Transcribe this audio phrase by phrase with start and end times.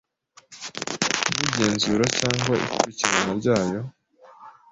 [1.33, 3.79] n igenzura cyangwa ikurikirana ryayo